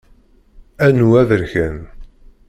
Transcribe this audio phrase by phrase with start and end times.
[0.85, 1.77] Anu aberkan.